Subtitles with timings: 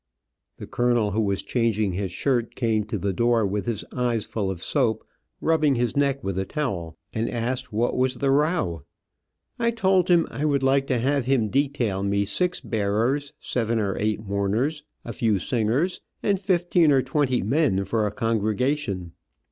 [0.57, 4.49] The colonel, who was changing his shirt, came to the door with his eyes full
[4.49, 5.05] of soap,
[5.39, 8.81] rubbing his neck with a towel, and asked what was the row.
[9.59, 13.95] I told him I would like to have him detail me six bearers, seven or
[13.99, 19.11] eight mourners, a few singers, and fifteen or twenty men for a congregation.